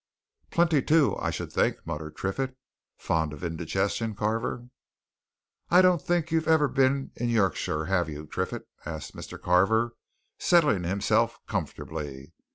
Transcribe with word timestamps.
"Plenty 0.49 0.81
too, 0.81 1.15
I 1.19 1.29
should 1.29 1.51
think!" 1.53 1.85
muttered 1.85 2.15
Triffitt. 2.15 2.57
"Fond 2.97 3.33
of 3.33 3.43
indigestion, 3.43 4.15
Carver?" 4.15 4.67
"I 5.69 5.83
don't 5.83 6.01
think 6.01 6.31
you've 6.31 6.47
ever 6.47 6.67
been 6.67 7.11
in 7.17 7.29
Yorkshire, 7.29 7.85
have 7.85 8.09
you, 8.09 8.25
Triffitt?" 8.25 8.67
asked 8.83 9.15
Mr. 9.15 9.39
Carver, 9.39 9.93
settling 10.39 10.85
himself 10.85 11.37
comfortably. 11.45 12.33